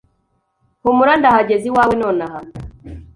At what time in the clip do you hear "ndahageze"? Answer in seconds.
1.19-1.65